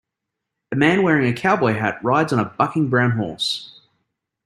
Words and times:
A 0.71 0.75
man 0.75 1.03
wearing 1.03 1.31
a 1.31 1.37
cowboy 1.37 1.73
hat 1.75 2.03
rides 2.03 2.33
on 2.33 2.39
a 2.39 2.45
bucking 2.45 2.89
brown 2.89 3.11
horse. 3.11 3.81